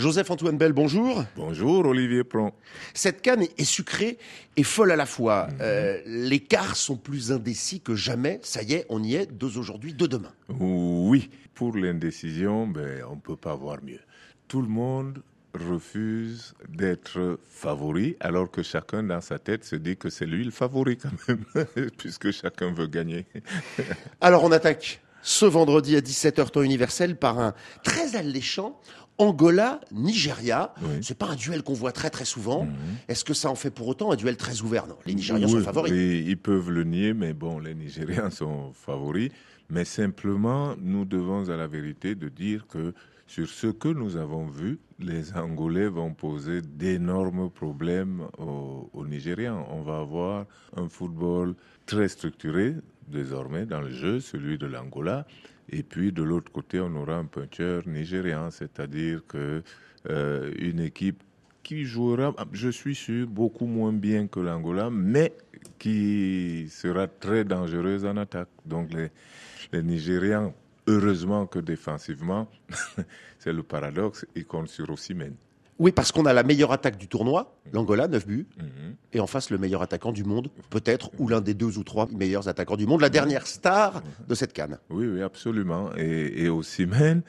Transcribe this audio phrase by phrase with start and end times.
[0.00, 1.24] Joseph-Antoine Bell, bonjour.
[1.36, 2.52] Bonjour Olivier Pron.
[2.94, 4.16] Cette canne est sucrée
[4.56, 5.48] et folle à la fois.
[5.48, 5.58] Mhm.
[5.60, 8.40] Euh, les quarts sont plus indécis que jamais.
[8.42, 10.32] Ça y est, on y est, deux aujourd'hui, deux demain.
[10.58, 14.00] Oui, pour l'indécision, ben, on ne peut pas voir mieux.
[14.48, 20.08] Tout le monde refuse d'être favori, alors que chacun dans sa tête se dit que
[20.08, 21.44] c'est lui le favori quand même,
[21.98, 23.26] puisque chacun veut gagner.
[24.22, 28.78] alors on attaque ce vendredi à 17h temps universel par un très alléchant
[29.18, 30.74] Angola-Nigeria.
[31.02, 32.64] C'est pas un duel qu'on voit très très souvent.
[32.64, 32.72] Mhm.
[33.08, 34.86] Est-ce que ça en fait pour autant un duel très ouvert?
[34.86, 35.92] Non, les Nigérians sont favoris.
[35.92, 39.30] ils peuvent le nier, mais bon, les Nigérians sont favoris.
[39.68, 42.92] Mais simplement, nous devons à la vérité de dire que
[43.30, 49.68] sur ce que nous avons vu, les Angolais vont poser d'énormes problèmes aux, Nigérians.
[49.70, 51.54] On va avoir un football
[51.86, 52.74] très structuré
[53.06, 55.28] désormais dans le jeu, celui de l'Angola.
[55.68, 59.62] Et puis de l'autre côté, on aura un puncher nigérian, c'est-à-dire que
[60.10, 61.22] euh, une équipe
[61.62, 65.34] qui jouera, je suis sûr, beaucoup moins bien que l'Angola, mais
[65.78, 68.48] qui sera très dangereuse en attaque.
[68.66, 69.10] Donc les,
[69.72, 70.52] les Nigérians
[70.86, 72.48] Heureusement que défensivement,
[73.38, 75.34] c'est le paradoxe, ils comptent sur Ossimène.
[75.78, 78.96] Oui, parce qu'on a la meilleure attaque du tournoi, l'Angola, 9 buts, mhm.
[79.14, 82.06] et en face le meilleur attaquant du monde, peut-être, ou l'un des deux ou trois
[82.08, 84.78] meilleurs attaquants du monde, la dernière star de cette canne.
[84.90, 85.90] Oui, oui, absolument.
[85.96, 87.22] Et, et Ossimène,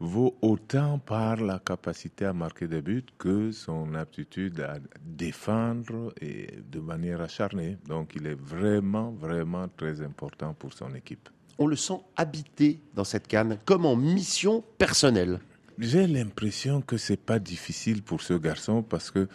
[0.00, 6.46] vaut autant par la capacité à marquer des buts que son aptitude à défendre et
[6.70, 7.76] de manière acharnée.
[7.86, 11.28] Donc il est vraiment, vraiment très important pour son équipe
[11.60, 15.38] on le sent habité dans cette canne, comme en mission personnelle.
[15.78, 19.28] J'ai l'impression que c'est pas difficile pour ce garçon parce que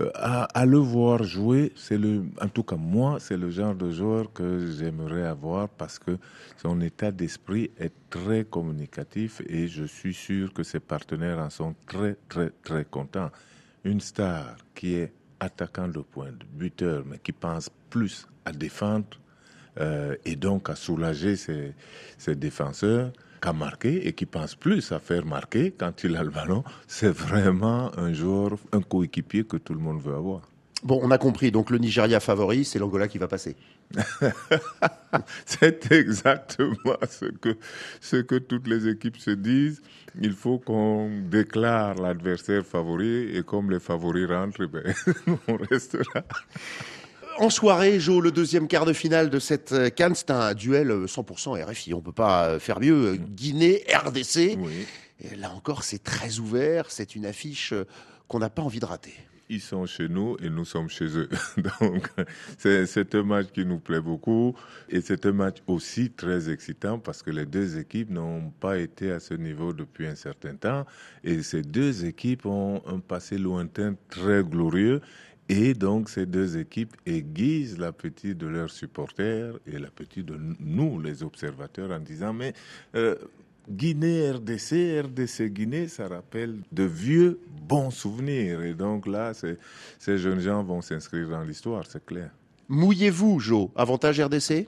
[0.00, 3.90] euh, à, le voir jouer, c'est le, en tout cas moi, c'est le genre de
[3.90, 6.18] joueur que j'aimerais avoir parce que
[6.56, 11.74] son état d'esprit est très communicatif et je suis sûr que ses partenaires en sont
[11.86, 13.30] très très très contents.
[13.84, 19.18] Une star qui est attaquant de pointe, buteur, mais qui pense plus à défendre
[19.80, 21.74] euh, et donc à soulager ses,
[22.18, 26.30] ses défenseurs qu'à marquer et qui pense plus à faire marquer quand il a le
[26.30, 26.62] ballon.
[26.86, 30.42] C'est vraiment un joueur, un coéquipier que tout le monde veut avoir.
[30.82, 31.52] Bon, on a compris.
[31.52, 33.56] Donc le Nigeria favori, c'est l'Angola qui va passer.
[35.46, 37.56] c'est exactement ce que,
[38.00, 39.80] ce que toutes les équipes se disent.
[40.20, 44.82] Il faut qu'on déclare l'adversaire favori et comme les favoris rentrent, ben,
[45.48, 46.24] on restera
[47.42, 50.90] en soirée, Jo, le deuxième quart de finale de cette euh, Cannes, c'est un duel
[50.90, 51.92] 100% euh, RFI.
[51.92, 53.16] On peut pas euh, faire mieux.
[53.16, 54.56] Guinée, RDC.
[55.20, 56.84] Et là encore, c'est très ouvert.
[56.88, 57.74] C'est une affiche
[58.28, 59.14] qu'on n'a pas envie de rater.
[59.48, 61.28] Ils sont chez nous et nous sommes chez eux.
[61.80, 62.08] Donc,
[62.58, 64.54] c'est un match qui nous plaît beaucoup.
[64.88, 69.10] Et c'est un match aussi très excitant parce que les deux équipes n'ont pas été
[69.10, 70.86] à ce niveau depuis un certain temps.
[71.24, 75.00] Et ces deux équipes ont un passé lointain très glorieux.
[75.54, 81.22] Et donc, ces deux équipes aiguisent l'appétit de leurs supporters et l'appétit de nous, les
[81.22, 82.54] observateurs, en disant, mais
[82.94, 83.16] euh,
[83.68, 88.62] Guinée, RDC, RDC, Guinée, ça rappelle de vieux bons souvenirs.
[88.62, 92.30] Et donc là, ces jeunes gens vont s'inscrire dans l'histoire, c'est clair.
[92.70, 94.66] Mouillez-vous, Joe Avantage RDC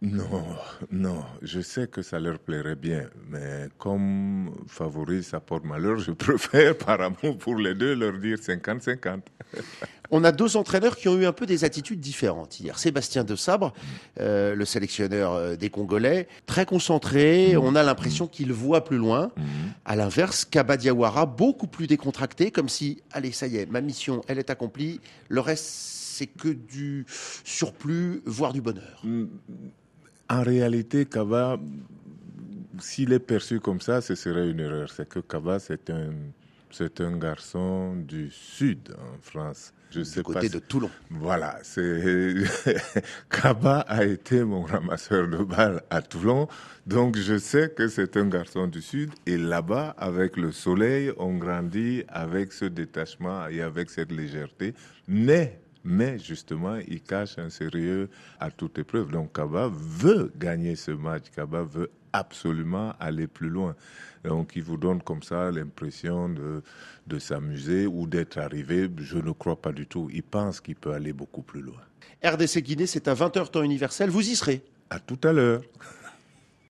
[0.00, 0.44] non,
[0.92, 6.12] non, je sais que ça leur plairait bien, mais comme favori, ça porte malheur, je
[6.26, 9.22] préfère, par amour pour les deux, leur dire 50-50.
[10.10, 12.78] On a deux entraîneurs qui ont eu un peu des attitudes différentes hier.
[12.78, 13.72] Sébastien De Sabre,
[14.20, 17.58] euh, le sélectionneur euh, des Congolais, très concentré, mm.
[17.58, 19.30] on a l'impression qu'il voit plus loin.
[19.36, 19.42] Mm.
[19.84, 24.22] À l'inverse, Kaba Diawara, beaucoup plus décontracté, comme si, allez, ça y est, ma mission,
[24.28, 27.06] elle est accomplie, le reste, c'est que du
[27.44, 29.02] surplus, voire du bonheur.
[30.30, 31.58] En réalité, Kaba,
[32.80, 34.90] s'il est perçu comme ça, ce serait une erreur.
[34.90, 36.10] C'est que Kaba, c'est un,
[36.70, 39.72] c'est un garçon du sud en France.
[39.90, 40.90] Je sais du côté de Toulon.
[41.10, 42.34] Voilà, c'est
[43.30, 46.46] Kaba a été mon ramasseur de balles à Toulon,
[46.86, 51.36] donc je sais que c'est un garçon du sud et là-bas, avec le soleil, on
[51.38, 54.74] grandit avec ce détachement et avec cette légèreté.
[55.06, 58.10] Mais mais justement, il cache un sérieux
[58.40, 59.10] à toute épreuve.
[59.10, 63.74] Donc Kaba veut gagner ce match, Kaba veut absolument aller plus loin.
[64.24, 66.62] Donc il vous donne comme ça l'impression de,
[67.06, 68.90] de s'amuser ou d'être arrivé.
[68.98, 70.08] Je ne crois pas du tout.
[70.12, 71.80] Il pense qu'il peut aller beaucoup plus loin.
[72.24, 74.10] RDC Guinée, c'est à 20h temps universel.
[74.10, 75.62] Vous y serez À tout à l'heure.